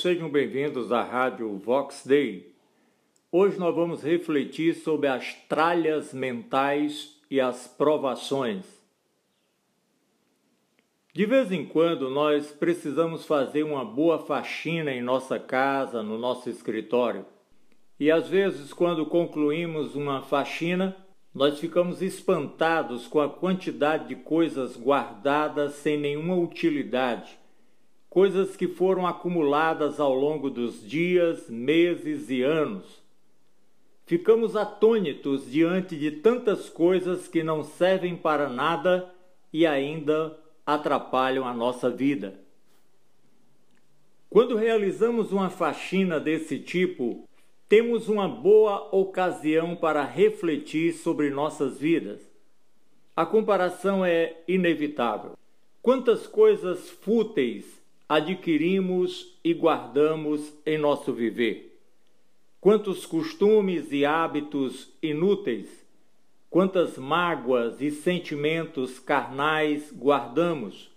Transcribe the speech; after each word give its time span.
sejam 0.00 0.30
bem-vindos 0.30 0.92
à 0.92 1.02
Rádio 1.02 1.58
Vox 1.58 2.06
Day. 2.06 2.54
Hoje 3.30 3.58
nós 3.58 3.74
vamos 3.74 4.02
refletir 4.02 4.74
sobre 4.76 5.06
as 5.06 5.34
tralhas 5.46 6.14
mentais 6.14 7.20
e 7.30 7.38
as 7.38 7.66
provações. 7.66 8.64
De 11.12 11.26
vez 11.26 11.52
em 11.52 11.66
quando 11.66 12.08
nós 12.08 12.50
precisamos 12.50 13.26
fazer 13.26 13.62
uma 13.62 13.84
boa 13.84 14.18
faxina 14.18 14.90
em 14.90 15.02
nossa 15.02 15.38
casa, 15.38 16.02
no 16.02 16.16
nosso 16.16 16.48
escritório. 16.48 17.26
E 17.98 18.10
às 18.10 18.26
vezes, 18.26 18.72
quando 18.72 19.04
concluímos 19.04 19.94
uma 19.94 20.22
faxina, 20.22 20.96
nós 21.34 21.58
ficamos 21.58 22.00
espantados 22.00 23.06
com 23.06 23.20
a 23.20 23.28
quantidade 23.28 24.08
de 24.08 24.16
coisas 24.16 24.78
guardadas 24.78 25.74
sem 25.74 25.98
nenhuma 25.98 26.36
utilidade 26.36 27.39
coisas 28.10 28.56
que 28.56 28.66
foram 28.66 29.06
acumuladas 29.06 30.00
ao 30.00 30.12
longo 30.12 30.50
dos 30.50 30.86
dias, 30.86 31.48
meses 31.48 32.28
e 32.28 32.42
anos. 32.42 33.00
Ficamos 34.04 34.56
atônitos 34.56 35.48
diante 35.48 35.96
de 35.96 36.10
tantas 36.10 36.68
coisas 36.68 37.28
que 37.28 37.44
não 37.44 37.62
servem 37.62 38.16
para 38.16 38.48
nada 38.48 39.08
e 39.52 39.64
ainda 39.64 40.36
atrapalham 40.66 41.46
a 41.46 41.54
nossa 41.54 41.88
vida. 41.88 42.40
Quando 44.28 44.56
realizamos 44.56 45.30
uma 45.30 45.48
faxina 45.48 46.18
desse 46.18 46.58
tipo, 46.58 47.28
temos 47.68 48.08
uma 48.08 48.28
boa 48.28 48.88
ocasião 48.92 49.76
para 49.76 50.04
refletir 50.04 50.94
sobre 50.94 51.30
nossas 51.30 51.78
vidas. 51.78 52.20
A 53.14 53.24
comparação 53.24 54.04
é 54.04 54.36
inevitável. 54.48 55.36
Quantas 55.80 56.26
coisas 56.26 56.90
fúteis 56.90 57.79
adquirimos 58.10 59.38
e 59.44 59.54
guardamos 59.54 60.52
em 60.66 60.76
nosso 60.76 61.12
viver. 61.12 61.80
Quantos 62.60 63.06
costumes 63.06 63.92
e 63.92 64.04
hábitos 64.04 64.92
inúteis, 65.00 65.86
quantas 66.50 66.98
mágoas 66.98 67.80
e 67.80 67.88
sentimentos 67.92 68.98
carnais 68.98 69.92
guardamos, 69.92 70.90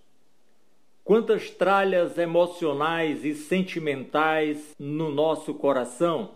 quantas 1.04 1.52
tralhas 1.52 2.18
emocionais 2.18 3.24
e 3.24 3.36
sentimentais 3.36 4.74
no 4.80 5.12
nosso 5.12 5.54
coração. 5.54 6.32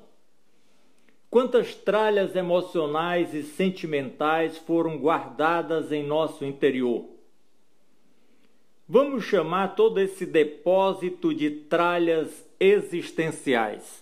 Quantas 1.27 1.73
tralhas 1.73 2.35
emocionais 2.35 3.33
e 3.33 3.41
sentimentais 3.41 4.59
foram 4.59 4.95
guardadas 4.99 5.91
em 5.91 6.03
nosso 6.03 6.45
interior? 6.45 7.16
Vamos 8.89 9.25
chamar 9.25 9.75
todo 9.75 9.99
esse 9.99 10.25
depósito 10.25 11.33
de 11.33 11.51
tralhas 11.51 12.47
existenciais. 12.57 14.01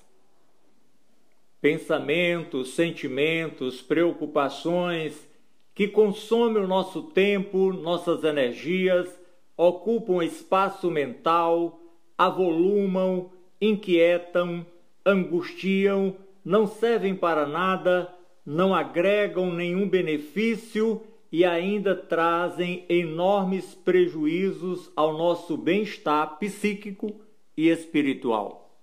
Pensamentos, 1.59 2.75
sentimentos, 2.75 3.81
preocupações 3.81 5.27
que 5.73 5.87
consomem 5.87 6.61
o 6.61 6.67
nosso 6.67 7.01
tempo, 7.01 7.73
nossas 7.73 8.23
energias, 8.23 9.09
ocupam 9.57 10.23
espaço 10.23 10.91
mental, 10.91 11.79
avolumam, 12.15 13.31
inquietam, 13.59 14.63
angustiam, 15.03 16.15
não 16.43 16.67
servem 16.67 17.15
para 17.15 17.47
nada, 17.47 18.13
não 18.45 18.75
agregam 18.75 19.51
nenhum 19.51 19.89
benefício 19.89 21.01
e 21.35 21.43
ainda 21.43 21.93
trazem 21.93 22.85
enormes 22.87 23.75
prejuízos 23.75 24.89
ao 24.95 25.17
nosso 25.17 25.57
bem-estar 25.57 26.39
psíquico 26.39 27.19
e 27.57 27.67
espiritual. 27.67 28.79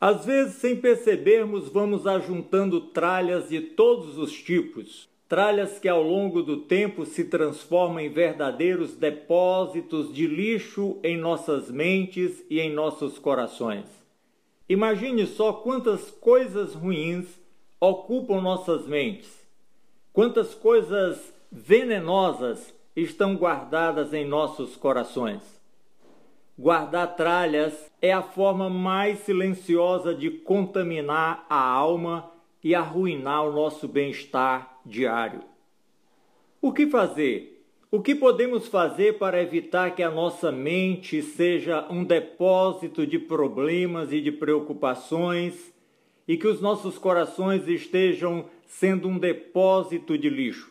Às 0.00 0.24
vezes, 0.24 0.56
sem 0.56 0.74
percebermos, 0.74 1.68
vamos 1.68 2.08
ajuntando 2.08 2.80
tralhas 2.80 3.50
de 3.50 3.60
todos 3.60 4.18
os 4.18 4.32
tipos, 4.32 5.08
tralhas 5.28 5.78
que 5.78 5.86
ao 5.86 6.02
longo 6.02 6.42
do 6.42 6.62
tempo 6.62 7.06
se 7.06 7.22
transformam 7.22 8.00
em 8.00 8.08
verdadeiros 8.08 8.96
depósitos 8.96 10.12
de 10.12 10.26
lixo 10.26 10.98
em 11.04 11.16
nossas 11.16 11.70
mentes 11.70 12.44
e 12.50 12.58
em 12.58 12.72
nossos 12.72 13.16
corações. 13.16 13.86
Imagine 14.68 15.24
só 15.24 15.52
quantas 15.52 16.10
coisas 16.10 16.74
ruins 16.74 17.26
ocupam 17.80 18.40
nossas 18.40 18.88
mentes 18.88 19.38
Quantas 20.18 20.52
coisas 20.52 21.32
venenosas 21.48 22.74
estão 22.96 23.36
guardadas 23.36 24.12
em 24.12 24.26
nossos 24.26 24.74
corações. 24.74 25.40
Guardar 26.58 27.14
tralhas 27.14 27.88
é 28.02 28.12
a 28.12 28.20
forma 28.20 28.68
mais 28.68 29.20
silenciosa 29.20 30.12
de 30.12 30.28
contaminar 30.28 31.46
a 31.48 31.62
alma 31.62 32.32
e 32.64 32.74
arruinar 32.74 33.46
o 33.46 33.52
nosso 33.52 33.86
bem-estar 33.86 34.80
diário. 34.84 35.40
O 36.60 36.72
que 36.72 36.88
fazer? 36.88 37.64
O 37.88 38.02
que 38.02 38.12
podemos 38.12 38.66
fazer 38.66 39.18
para 39.18 39.40
evitar 39.40 39.94
que 39.94 40.02
a 40.02 40.10
nossa 40.10 40.50
mente 40.50 41.22
seja 41.22 41.86
um 41.88 42.02
depósito 42.02 43.06
de 43.06 43.20
problemas 43.20 44.12
e 44.12 44.20
de 44.20 44.32
preocupações 44.32 45.72
e 46.26 46.36
que 46.36 46.48
os 46.48 46.60
nossos 46.60 46.98
corações 46.98 47.68
estejam 47.68 48.46
sendo 48.68 49.08
um 49.08 49.18
depósito 49.18 50.16
de 50.16 50.28
lixo. 50.28 50.70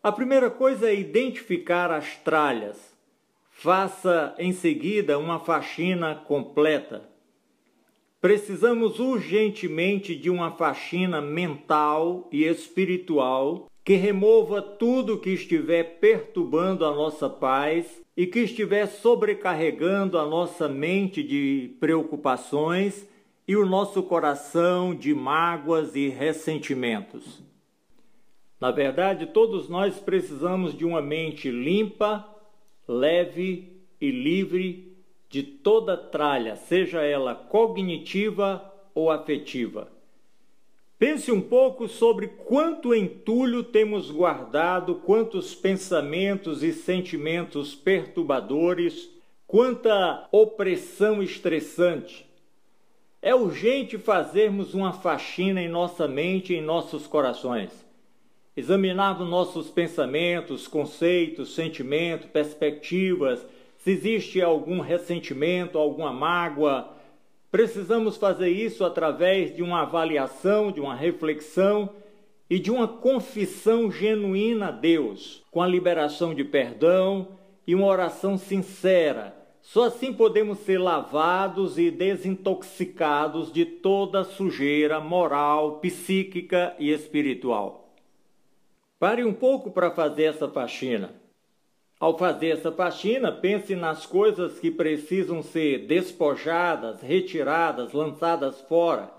A 0.00 0.12
primeira 0.12 0.48
coisa 0.48 0.88
é 0.88 0.94
identificar 0.94 1.90
as 1.90 2.16
tralhas. 2.18 2.96
Faça 3.50 4.34
em 4.38 4.52
seguida 4.52 5.18
uma 5.18 5.40
faxina 5.40 6.14
completa. 6.14 7.08
Precisamos 8.20 9.00
urgentemente 9.00 10.14
de 10.14 10.30
uma 10.30 10.52
faxina 10.52 11.20
mental 11.20 12.28
e 12.30 12.44
espiritual 12.44 13.66
que 13.84 13.94
remova 13.94 14.60
tudo 14.60 15.18
que 15.18 15.30
estiver 15.30 15.98
perturbando 15.98 16.84
a 16.84 16.94
nossa 16.94 17.28
paz 17.28 18.02
e 18.16 18.26
que 18.26 18.40
estiver 18.40 18.86
sobrecarregando 18.86 20.18
a 20.18 20.26
nossa 20.26 20.68
mente 20.68 21.22
de 21.22 21.74
preocupações 21.80 23.08
e 23.48 23.56
o 23.56 23.64
nosso 23.64 24.02
coração 24.02 24.94
de 24.94 25.14
mágoas 25.14 25.96
e 25.96 26.08
ressentimentos. 26.08 27.42
Na 28.60 28.70
verdade, 28.70 29.24
todos 29.24 29.70
nós 29.70 29.98
precisamos 29.98 30.76
de 30.76 30.84
uma 30.84 31.00
mente 31.00 31.50
limpa, 31.50 32.28
leve 32.86 33.80
e 33.98 34.10
livre 34.10 34.94
de 35.30 35.42
toda 35.42 35.96
tralha, 35.96 36.56
seja 36.56 37.00
ela 37.00 37.34
cognitiva 37.34 38.62
ou 38.94 39.10
afetiva. 39.10 39.90
Pense 40.98 41.32
um 41.32 41.40
pouco 41.40 41.88
sobre 41.88 42.26
quanto 42.26 42.94
entulho 42.94 43.62
temos 43.62 44.10
guardado, 44.10 44.96
quantos 44.96 45.54
pensamentos 45.54 46.62
e 46.62 46.72
sentimentos 46.72 47.74
perturbadores, 47.74 49.08
quanta 49.46 50.28
opressão 50.30 51.22
estressante 51.22 52.27
é 53.20 53.34
urgente 53.34 53.98
fazermos 53.98 54.74
uma 54.74 54.92
faxina 54.92 55.60
em 55.60 55.68
nossa 55.68 56.06
mente 56.06 56.52
e 56.52 56.56
em 56.56 56.62
nossos 56.62 57.06
corações. 57.06 57.84
Examinarmos 58.56 59.28
nossos 59.28 59.70
pensamentos, 59.70 60.68
conceitos, 60.68 61.54
sentimentos, 61.54 62.28
perspectivas, 62.28 63.44
se 63.78 63.90
existe 63.90 64.40
algum 64.40 64.80
ressentimento, 64.80 65.78
alguma 65.78 66.12
mágoa. 66.12 66.90
Precisamos 67.50 68.16
fazer 68.16 68.50
isso 68.50 68.84
através 68.84 69.54
de 69.54 69.62
uma 69.62 69.82
avaliação, 69.82 70.70
de 70.70 70.80
uma 70.80 70.94
reflexão 70.94 71.90
e 72.50 72.58
de 72.58 72.70
uma 72.70 72.88
confissão 72.88 73.90
genuína 73.90 74.68
a 74.68 74.72
Deus, 74.72 75.42
com 75.50 75.62
a 75.62 75.66
liberação 75.66 76.34
de 76.34 76.44
perdão 76.44 77.28
e 77.66 77.74
uma 77.74 77.86
oração 77.86 78.38
sincera 78.38 79.37
só 79.68 79.84
assim 79.84 80.14
podemos 80.14 80.60
ser 80.60 80.78
lavados 80.78 81.76
e 81.76 81.90
desintoxicados 81.90 83.52
de 83.52 83.66
toda 83.66 84.24
sujeira 84.24 84.98
moral, 84.98 85.78
psíquica 85.78 86.74
e 86.78 86.90
espiritual. 86.90 87.92
Pare 88.98 89.22
um 89.22 89.34
pouco 89.34 89.70
para 89.70 89.90
fazer 89.90 90.22
essa 90.24 90.48
faxina. 90.48 91.12
Ao 92.00 92.16
fazer 92.16 92.48
essa 92.48 92.72
faxina, 92.72 93.30
pense 93.30 93.76
nas 93.76 94.06
coisas 94.06 94.58
que 94.58 94.70
precisam 94.70 95.42
ser 95.42 95.86
despojadas, 95.86 97.02
retiradas, 97.02 97.92
lançadas 97.92 98.62
fora, 98.62 99.12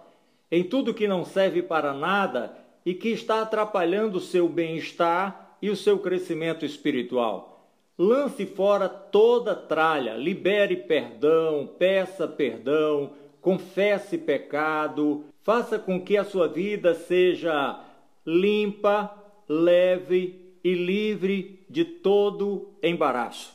em 0.49 0.63
tudo 0.63 0.95
que 0.95 1.07
não 1.07 1.23
serve 1.23 1.61
para 1.61 1.93
nada 1.93 2.57
e 2.83 2.95
que 2.95 3.09
está 3.09 3.43
atrapalhando 3.43 4.17
o 4.17 4.21
seu 4.21 4.49
bem-estar 4.49 5.57
e 5.61 5.69
o 5.69 5.75
seu 5.75 5.99
crescimento 5.99 6.65
espiritual. 6.65 7.58
Lance 8.01 8.45
fora 8.45 8.87
toda 8.87 9.53
tralha, 9.53 10.15
libere 10.15 10.77
perdão, 10.77 11.69
peça 11.77 12.25
perdão, 12.25 13.11
confesse 13.41 14.17
pecado, 14.17 15.25
faça 15.41 15.77
com 15.77 15.99
que 15.99 16.15
a 16.15 16.23
sua 16.23 16.47
vida 16.47 16.95
seja 16.95 17.77
limpa, 18.25 19.13
leve 19.49 20.55
e 20.63 20.73
livre 20.73 21.65
de 21.69 21.83
todo 21.83 22.69
embaraço. 22.81 23.53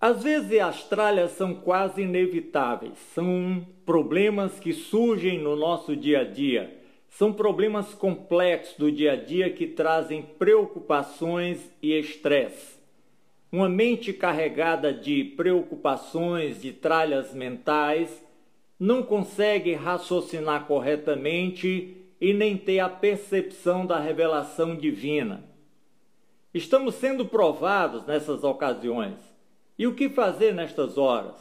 Às 0.00 0.24
vezes 0.24 0.60
as 0.60 0.82
tralhas 0.88 1.30
são 1.30 1.54
quase 1.54 2.02
inevitáveis, 2.02 2.98
são 3.14 3.64
problemas 3.86 4.58
que 4.58 4.72
surgem 4.72 5.38
no 5.38 5.54
nosso 5.54 5.94
dia 5.94 6.22
a 6.22 6.24
dia, 6.24 6.76
são 7.08 7.32
problemas 7.32 7.94
complexos 7.94 8.76
do 8.76 8.90
dia 8.90 9.12
a 9.12 9.16
dia 9.16 9.50
que 9.50 9.68
trazem 9.68 10.20
preocupações 10.20 11.60
e 11.80 11.92
estresse. 11.92 12.77
Uma 13.50 13.68
mente 13.68 14.12
carregada 14.12 14.92
de 14.92 15.24
preocupações, 15.24 16.60
de 16.60 16.72
tralhas 16.72 17.32
mentais, 17.32 18.22
não 18.78 19.02
consegue 19.02 19.72
raciocinar 19.72 20.66
corretamente 20.66 21.96
e 22.20 22.34
nem 22.34 22.56
ter 22.56 22.80
a 22.80 22.88
percepção 22.88 23.86
da 23.86 23.98
revelação 23.98 24.76
divina. 24.76 25.44
Estamos 26.52 26.96
sendo 26.96 27.24
provados 27.24 28.04
nessas 28.06 28.44
ocasiões. 28.44 29.16
E 29.78 29.86
o 29.86 29.94
que 29.94 30.08
fazer 30.08 30.52
nestas 30.52 30.98
horas? 30.98 31.36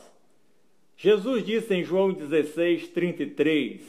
Jesus 0.96 1.46
disse 1.46 1.74
em 1.74 1.84
João 1.84 2.14
16, 2.14 2.88
33: 2.90 3.82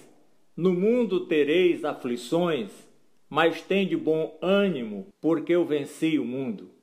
No 0.57 0.73
mundo 0.73 1.27
tereis 1.27 1.85
aflições, 1.85 2.71
mas 3.29 3.63
tende 3.63 3.97
bom 3.97 4.37
ânimo, 4.41 5.07
porque 5.21 5.55
eu 5.55 5.65
venci 5.65 6.19
o 6.19 6.25
mundo. 6.25 6.78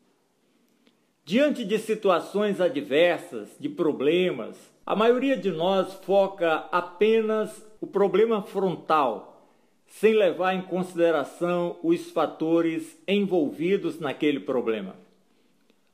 Diante 1.28 1.66
de 1.66 1.80
situações 1.80 2.62
adversas, 2.62 3.50
de 3.60 3.68
problemas, 3.68 4.56
a 4.86 4.96
maioria 4.96 5.36
de 5.36 5.50
nós 5.50 5.92
foca 6.06 6.68
apenas 6.72 7.66
o 7.82 7.88
problema 7.88 8.44
frontal, 8.44 9.50
sem 9.88 10.14
levar 10.14 10.54
em 10.54 10.62
consideração 10.62 11.78
os 11.82 12.12
fatores 12.12 12.96
envolvidos 13.08 14.00
naquele 14.00 14.40
problema. 14.40 14.96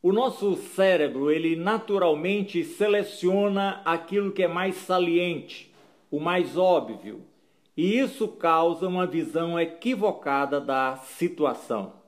O 0.04 0.12
nosso 0.12 0.58
cérebro, 0.58 1.32
ele 1.32 1.56
naturalmente 1.56 2.66
seleciona 2.66 3.82
aquilo 3.86 4.34
que 4.34 4.44
é 4.44 4.50
mais 4.50 4.76
saliente, 4.76 5.74
o 6.12 6.20
mais 6.20 6.58
óbvio, 6.58 7.22
e 7.78 7.98
isso 7.98 8.28
causa 8.28 8.86
uma 8.86 9.08
visão 9.08 9.58
equivocada 9.58 10.60
da 10.60 10.98
situação. 10.98 12.01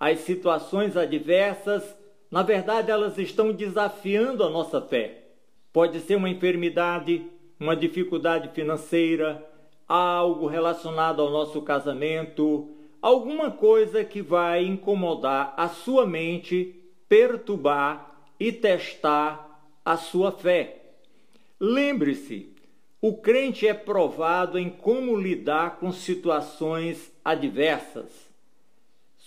As 0.00 0.20
situações 0.20 0.96
adversas, 0.96 1.84
na 2.30 2.42
verdade, 2.42 2.90
elas 2.90 3.18
estão 3.18 3.52
desafiando 3.52 4.42
a 4.42 4.48
nossa 4.48 4.80
fé. 4.80 5.24
Pode 5.70 6.00
ser 6.00 6.16
uma 6.16 6.30
enfermidade, 6.30 7.22
uma 7.58 7.76
dificuldade 7.76 8.48
financeira, 8.54 9.46
algo 9.86 10.46
relacionado 10.46 11.20
ao 11.20 11.28
nosso 11.28 11.60
casamento, 11.60 12.70
alguma 13.02 13.50
coisa 13.50 14.02
que 14.02 14.22
vai 14.22 14.64
incomodar 14.64 15.52
a 15.54 15.68
sua 15.68 16.06
mente, 16.06 16.82
perturbar 17.06 18.24
e 18.40 18.50
testar 18.50 19.68
a 19.84 19.98
sua 19.98 20.32
fé. 20.32 20.78
Lembre-se, 21.60 22.54
o 23.02 23.18
crente 23.18 23.68
é 23.68 23.74
provado 23.74 24.58
em 24.58 24.70
como 24.70 25.14
lidar 25.14 25.76
com 25.76 25.92
situações 25.92 27.12
adversas. 27.22 28.29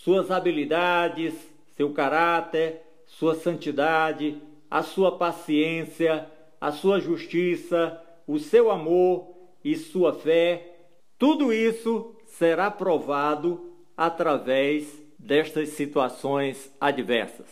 Suas 0.04 0.30
habilidades, 0.30 1.34
seu 1.78 1.94
caráter, 1.94 2.82
sua 3.06 3.36
santidade, 3.36 4.38
a 4.70 4.84
sua 4.84 5.18
paciência, 5.18 6.30
a 6.60 6.74
sua 6.74 7.00
justiça, 7.00 8.02
o 8.28 8.38
seu 8.38 8.70
amor 8.70 9.34
e 9.64 9.78
sua 9.78 10.12
fé, 10.14 10.76
tudo 11.18 11.54
isso 11.54 12.14
será 12.26 12.70
provado 12.70 13.72
através 13.96 15.02
destas 15.18 15.70
situações 15.70 16.70
adversas. 16.82 17.48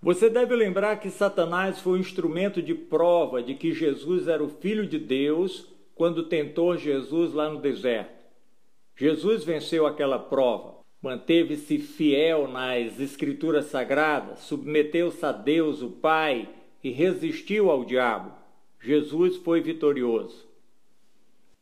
Você 0.00 0.30
deve 0.30 0.56
lembrar 0.56 0.96
que 1.00 1.10
Satanás 1.10 1.80
foi 1.80 1.98
um 1.98 2.00
instrumento 2.00 2.62
de 2.62 2.74
prova 2.74 3.42
de 3.42 3.54
que 3.54 3.74
Jesus 3.74 4.26
era 4.26 4.42
o 4.42 4.48
Filho 4.48 4.86
de 4.86 4.98
Deus 4.98 5.68
quando 5.94 6.30
tentou 6.30 6.78
Jesus 6.78 7.34
lá 7.34 7.50
no 7.50 7.60
deserto. 7.60 8.15
Jesus 8.96 9.44
venceu 9.44 9.86
aquela 9.86 10.18
prova, 10.18 10.76
manteve-se 11.02 11.78
fiel 11.78 12.48
nas 12.48 12.98
Escrituras 12.98 13.66
Sagradas, 13.66 14.40
submeteu-se 14.40 15.24
a 15.24 15.32
Deus, 15.32 15.82
o 15.82 15.90
Pai, 15.90 16.48
e 16.82 16.90
resistiu 16.90 17.70
ao 17.70 17.84
diabo. 17.84 18.32
Jesus 18.80 19.36
foi 19.36 19.60
vitorioso. 19.60 20.46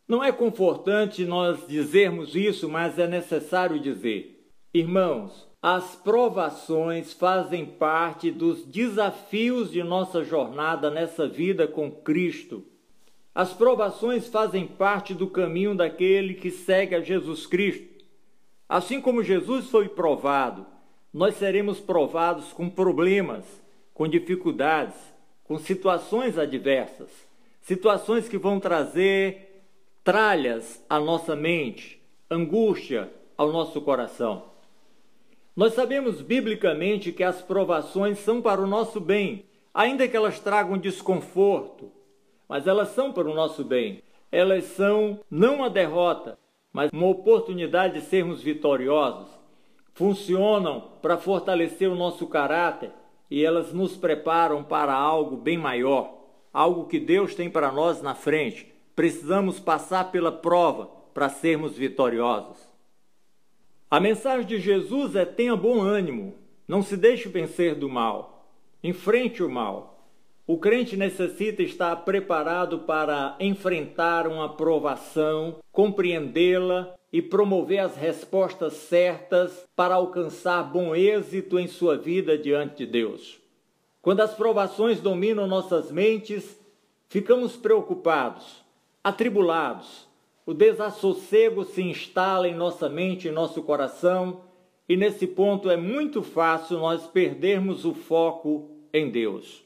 Não 0.07 0.23
é 0.23 0.31
confortante 0.31 1.25
nós 1.25 1.67
dizermos 1.67 2.37
isso, 2.37 2.69
mas 2.69 2.99
é 2.99 3.09
necessário 3.09 3.81
dizer. 3.81 4.47
Irmãos, 4.73 5.49
as 5.63 5.97
provações 5.97 7.15
fazem 7.15 7.65
parte 7.65 8.31
dos 8.31 8.65
desafios 8.67 9.73
de 9.73 9.83
nossa 9.83 10.23
jornada 10.23 10.91
nessa 10.91 11.27
vida 11.27 11.67
com 11.67 11.91
Cristo. 11.91 12.63
As 13.35 13.53
provações 13.53 14.29
fazem 14.29 14.65
parte 14.65 15.13
do 15.13 15.27
caminho 15.27 15.75
daquele 15.75 16.35
que 16.35 16.51
segue 16.51 16.95
a 16.95 17.01
Jesus 17.01 17.47
Cristo. 17.47 18.05
Assim 18.69 19.01
como 19.01 19.25
Jesus 19.25 19.69
foi 19.71 19.89
provado, 19.89 20.65
nós 21.13 21.35
seremos 21.35 21.81
provados 21.81 22.53
com 22.53 22.71
problemas, 22.71 23.45
com 23.93 24.07
dificuldades, 24.07 24.95
com 25.43 25.59
situações 25.59 26.39
adversas, 26.39 27.11
situações 27.61 28.29
que 28.29 28.39
vão 28.39 28.61
trazer 28.61 29.65
tralhas 30.05 30.85
à 30.89 31.01
nossa 31.01 31.35
mente, 31.35 32.01
angústia 32.31 33.13
ao 33.37 33.53
nosso 33.53 33.81
coração. 33.81 34.45
Nós 35.57 35.75
sabemos 35.75 36.21
biblicamente 36.21 37.13
que 37.13 37.23
as 37.23 37.43
provações 37.43 38.19
são 38.19 38.41
para 38.41 38.61
o 38.61 38.67
nosso 38.67 39.01
bem, 39.01 39.45
ainda 39.73 40.07
que 40.07 40.17
elas 40.17 40.41
tragam 40.41 40.79
desconforto, 40.79 41.91
mas 42.55 42.69
elas 42.69 42.91
são 42.91 43.13
para 43.13 43.29
o 43.29 43.35
nosso 43.35 43.65
bem. 43.65 44.01
Elas 44.31 44.63
são 44.63 45.19
não 45.29 45.65
a 45.65 45.69
derrota, 45.69 46.39
mas 46.73 46.89
uma 46.93 47.09
oportunidade 47.09 47.95
de 47.95 48.07
sermos 48.07 48.41
vitoriosos. 48.41 49.27
Funcionam 49.93 50.93
para 51.03 51.19
fortalecer 51.19 51.91
o 51.91 51.97
nosso 51.97 52.29
caráter 52.29 52.93
e 53.29 53.45
elas 53.45 53.73
nos 53.73 53.97
preparam 53.97 54.63
para 54.63 54.95
algo 54.95 55.37
bem 55.37 55.59
maior, 55.59 56.15
algo 56.53 56.85
que 56.85 57.01
Deus 57.01 57.35
tem 57.35 57.51
para 57.51 57.73
nós 57.73 58.01
na 58.01 58.15
frente 58.15 58.73
precisamos 58.95 59.59
passar 59.59 60.13
pela 60.13 60.31
prova 60.31 60.89
para 61.13 61.29
sermos 61.29 61.77
vitoriosos. 61.77 62.69
A 63.91 63.99
mensagem 63.99 64.47
de 64.47 64.61
Jesus 64.61 65.17
é: 65.17 65.25
tenha 65.25 65.57
bom 65.57 65.81
ânimo, 65.81 66.37
não 66.69 66.85
se 66.85 66.97
deixe 66.97 67.29
vencer 67.29 67.75
do 67.75 67.89
mal, 67.89 68.49
enfrente 68.81 69.43
o 69.43 69.51
mal. 69.51 69.94
O 70.47 70.59
crente 70.59 70.95
necessita 70.95 71.63
estar 71.63 71.97
preparado 72.05 72.81
para 72.81 73.35
enfrentar 73.41 74.27
uma 74.27 74.47
provação, 74.47 75.57
compreendê-la 75.73 76.95
e 77.11 77.23
promover 77.23 77.79
as 77.79 77.97
respostas 77.97 78.75
certas 78.75 79.65
para 79.75 79.95
alcançar 79.95 80.63
bom 80.65 80.95
êxito 80.95 81.59
em 81.59 81.67
sua 81.67 81.97
vida 81.97 82.37
diante 82.37 82.85
de 82.85 82.87
Deus. 82.87 83.41
Quando 84.03 84.21
as 84.21 84.35
provações 84.35 85.01
dominam 85.01 85.47
nossas 85.47 85.91
mentes, 85.91 86.61
ficamos 87.09 87.57
preocupados, 87.57 88.63
atribulados. 89.03 90.07
O 90.45 90.53
desassossego 90.53 91.65
se 91.65 91.81
instala 91.81 92.47
em 92.47 92.55
nossa 92.55 92.87
mente, 92.87 93.29
em 93.29 93.33
nosso 93.33 93.63
coração, 93.63 94.43
e 94.87 94.95
nesse 94.95 95.27
ponto 95.27 95.71
é 95.71 95.77
muito 95.79 96.23
fácil 96.23 96.81
nós 96.81 97.07
perdermos 97.07 97.87
o 97.87 97.95
foco 97.95 98.69
em 98.93 99.11
Deus. 99.11 99.64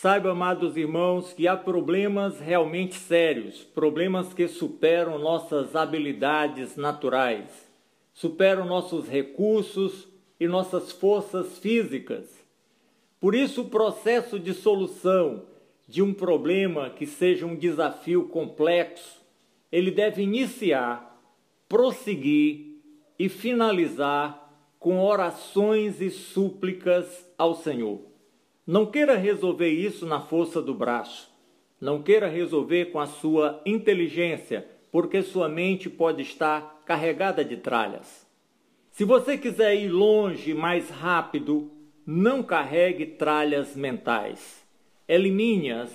Saiba, 0.00 0.32
amados 0.32 0.76
irmãos, 0.76 1.32
que 1.32 1.46
há 1.46 1.56
problemas 1.56 2.40
realmente 2.40 2.96
sérios, 2.96 3.62
problemas 3.62 4.34
que 4.34 4.48
superam 4.48 5.20
nossas 5.20 5.76
habilidades 5.76 6.76
naturais, 6.76 7.70
superam 8.12 8.66
nossos 8.66 9.08
recursos 9.08 10.08
e 10.38 10.48
nossas 10.48 10.90
forças 10.90 11.58
físicas. 11.58 12.44
Por 13.20 13.36
isso, 13.36 13.62
o 13.62 13.70
processo 13.70 14.38
de 14.38 14.52
solução 14.52 15.44
de 15.88 16.02
um 16.02 16.12
problema 16.12 16.90
que 16.90 17.06
seja 17.06 17.46
um 17.46 17.54
desafio 17.54 18.28
complexo, 18.28 19.22
ele 19.70 19.92
deve 19.92 20.22
iniciar, 20.22 21.22
prosseguir 21.68 22.82
e 23.16 23.28
finalizar 23.28 24.52
com 24.78 24.98
orações 24.98 26.00
e 26.00 26.10
súplicas 26.10 27.24
ao 27.38 27.54
Senhor. 27.54 28.13
Não 28.66 28.86
queira 28.86 29.16
resolver 29.16 29.68
isso 29.68 30.06
na 30.06 30.20
força 30.20 30.60
do 30.62 30.74
braço. 30.74 31.32
Não 31.80 32.02
queira 32.02 32.28
resolver 32.28 32.86
com 32.86 32.98
a 32.98 33.06
sua 33.06 33.60
inteligência, 33.66 34.66
porque 34.90 35.22
sua 35.22 35.48
mente 35.48 35.90
pode 35.90 36.22
estar 36.22 36.82
carregada 36.86 37.44
de 37.44 37.56
tralhas. 37.56 38.26
Se 38.90 39.04
você 39.04 39.36
quiser 39.36 39.74
ir 39.74 39.88
longe 39.88 40.54
mais 40.54 40.88
rápido, 40.88 41.70
não 42.06 42.42
carregue 42.42 43.06
tralhas 43.06 43.74
mentais 43.74 44.64
elimine-as 45.08 45.90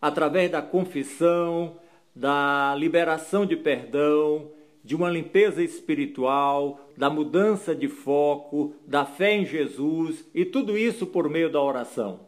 através 0.00 0.50
da 0.50 0.62
confissão, 0.62 1.76
da 2.14 2.74
liberação 2.76 3.46
de 3.46 3.56
perdão, 3.56 4.50
de 4.82 4.94
uma 4.94 5.10
limpeza 5.10 5.62
espiritual, 5.62 6.81
da 6.96 7.08
mudança 7.10 7.74
de 7.74 7.88
foco, 7.88 8.74
da 8.86 9.04
fé 9.04 9.36
em 9.36 9.44
Jesus 9.44 10.24
e 10.34 10.44
tudo 10.44 10.76
isso 10.76 11.06
por 11.06 11.28
meio 11.28 11.50
da 11.50 11.60
oração. 11.60 12.20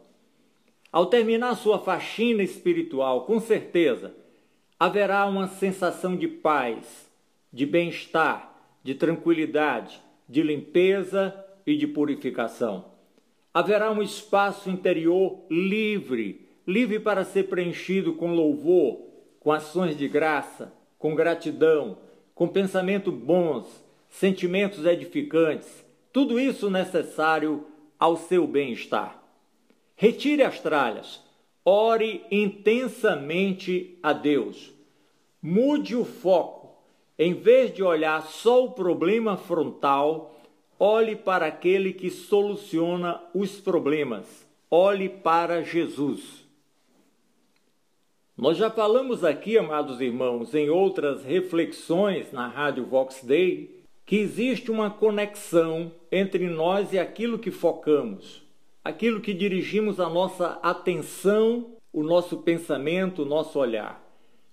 Ao 0.91 1.05
terminar 1.05 1.55
sua 1.55 1.79
faxina 1.79 2.41
espiritual, 2.41 3.25
com 3.25 3.39
certeza, 3.39 4.15
haverá 4.79 5.25
uma 5.25 5.47
sensação 5.47 6.15
de 6.15 6.27
paz, 6.27 7.09
de 7.51 7.65
bem-estar, 7.65 8.53
de 8.83 8.95
tranquilidade, 8.95 10.01
de 10.27 10.41
limpeza 10.41 11.33
e 11.65 11.75
de 11.75 11.87
purificação. 11.87 12.85
Haverá 13.53 13.91
um 13.91 14.01
espaço 14.01 14.69
interior 14.69 15.39
livre, 15.49 16.47
livre 16.67 16.99
para 16.99 17.23
ser 17.23 17.43
preenchido 17.43 18.13
com 18.13 18.33
louvor, 18.33 18.99
com 19.39 19.51
ações 19.51 19.97
de 19.97 20.07
graça, 20.07 20.73
com 20.97 21.13
gratidão, 21.13 21.97
com 22.33 22.47
pensamentos 22.47 23.13
bons, 23.13 23.84
sentimentos 24.09 24.85
edificantes, 24.85 25.85
tudo 26.11 26.39
isso 26.39 26.69
necessário 26.69 27.65
ao 27.99 28.15
seu 28.15 28.47
bem-estar. 28.47 29.21
Retire 29.95 30.43
as 30.43 30.59
tralhas, 30.59 31.21
ore 31.63 32.25
intensamente 32.29 33.97
a 34.03 34.13
Deus. 34.13 34.73
Mude 35.41 35.95
o 35.95 36.05
foco. 36.05 36.65
Em 37.17 37.33
vez 37.33 37.73
de 37.73 37.81
olhar 37.81 38.23
só 38.23 38.65
o 38.65 38.71
problema 38.71 39.37
frontal, 39.37 40.35
olhe 40.79 41.15
para 41.15 41.45
aquele 41.45 41.93
que 41.93 42.09
soluciona 42.09 43.21
os 43.33 43.59
problemas. 43.59 44.45
Olhe 44.69 45.07
para 45.07 45.63
Jesus. 45.63 46.45
Nós 48.37 48.57
já 48.57 48.69
falamos 48.69 49.23
aqui, 49.23 49.57
amados 49.57 50.01
irmãos, 50.01 50.53
em 50.53 50.69
outras 50.69 51.23
reflexões 51.23 52.33
na 52.33 52.47
Rádio 52.47 52.85
Vox 52.85 53.23
Day, 53.23 53.84
que 54.05 54.17
existe 54.17 54.71
uma 54.71 54.89
conexão 54.89 55.91
entre 56.11 56.47
nós 56.47 56.93
e 56.93 56.99
aquilo 56.99 57.39
que 57.39 57.51
focamos 57.51 58.45
aquilo 58.85 59.19
que 59.19 59.33
dirigimos 59.33 59.99
a 59.99 60.07
nossa 60.07 60.59
atenção, 60.61 61.71
o 61.91 62.03
nosso 62.03 62.37
pensamento, 62.37 63.23
o 63.23 63.25
nosso 63.25 63.57
olhar. 63.57 63.99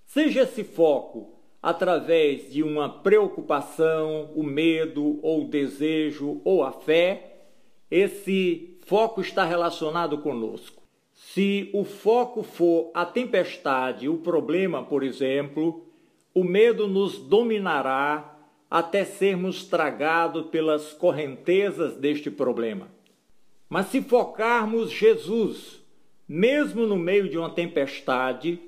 Seja 0.06 0.44
esse 0.44 0.64
foco 0.64 1.34
através 1.62 2.50
de 2.50 2.62
uma 2.62 2.88
preocupação, 2.88 4.30
o 4.34 4.42
medo, 4.42 5.20
ou 5.22 5.44
o 5.44 5.48
desejo, 5.48 6.40
ou 6.44 6.64
a 6.64 6.72
fé, 6.72 7.42
esse 7.90 8.78
foco 8.86 9.20
está 9.20 9.44
relacionado 9.44 10.16
conosco. 10.18 10.82
Se 11.12 11.68
o 11.74 11.84
foco 11.84 12.42
for 12.42 12.90
a 12.94 13.04
tempestade, 13.04 14.08
o 14.08 14.16
problema, 14.16 14.82
por 14.82 15.02
exemplo, 15.02 15.86
o 16.34 16.42
medo 16.42 16.88
nos 16.88 17.18
dominará 17.18 18.31
até 18.72 19.04
sermos 19.04 19.64
tragados 19.64 20.46
pelas 20.46 20.94
correntezas 20.94 21.94
deste 21.94 22.30
problema. 22.30 22.88
Mas 23.68 23.88
se 23.88 24.00
focarmos 24.00 24.90
Jesus, 24.90 25.82
mesmo 26.26 26.86
no 26.86 26.96
meio 26.96 27.28
de 27.28 27.36
uma 27.36 27.50
tempestade, 27.50 28.58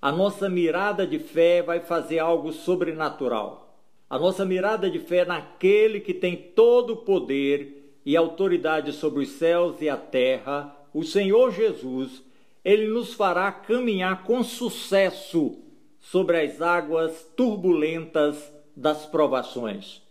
a 0.00 0.12
nossa 0.12 0.46
mirada 0.46 1.06
de 1.06 1.18
fé 1.18 1.62
vai 1.62 1.80
fazer 1.80 2.18
algo 2.18 2.52
sobrenatural. 2.52 3.80
A 4.10 4.18
nossa 4.18 4.44
mirada 4.44 4.90
de 4.90 4.98
fé 4.98 5.24
naquele 5.24 6.00
que 6.00 6.12
tem 6.12 6.36
todo 6.36 6.92
o 6.92 6.96
poder 6.98 7.98
e 8.04 8.14
autoridade 8.14 8.92
sobre 8.92 9.22
os 9.22 9.30
céus 9.30 9.80
e 9.80 9.88
a 9.88 9.96
terra, 9.96 10.76
o 10.92 11.02
Senhor 11.02 11.50
Jesus, 11.50 12.22
ele 12.62 12.88
nos 12.88 13.14
fará 13.14 13.50
caminhar 13.50 14.22
com 14.22 14.44
sucesso 14.44 15.56
sobre 15.98 16.42
as 16.42 16.60
águas 16.60 17.22
turbulentas 17.34 18.54
das 18.76 19.06
provações. 19.06 20.02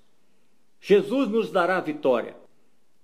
Jesus 0.82 1.30
nos 1.30 1.52
dará 1.52 1.80
vitória. 1.80 2.36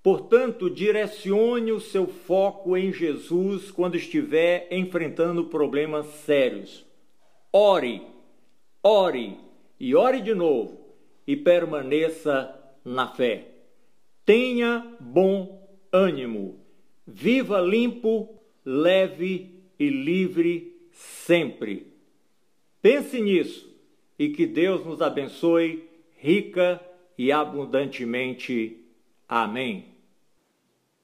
Portanto, 0.01 0.68
direcione 0.68 1.72
o 1.72 1.80
seu 1.80 2.08
foco 2.08 2.75
em 2.75 2.91
Jesus 2.91 3.70
quando 3.70 3.96
estiver 3.96 4.68
enfrentando 4.72 5.46
problemas 5.46 6.08
sérios. 6.25 6.84
Ore, 7.53 8.01
ore 8.82 9.38
e 9.80 9.96
ore 9.96 10.22
de 10.22 10.34
novo 10.34 10.80
e 11.27 11.36
permaneça 11.36 12.56
na 12.84 13.08
fé. 13.08 13.50
Tenha 14.25 14.98
bom 15.00 15.70
ânimo. 15.91 16.60
Viva 17.06 17.62
limpo, 17.62 18.41
leve 18.65 19.63
e 19.77 19.89
livre 19.89 20.88
sempre. 20.91 21.94
Pense 22.82 23.22
nisso 23.22 23.71
e 24.22 24.30
que 24.30 24.46
Deus 24.46 24.86
nos 24.86 25.01
abençoe 25.01 25.84
rica 26.16 26.80
e 27.18 27.32
abundantemente. 27.32 28.78
Amém. 29.28 29.90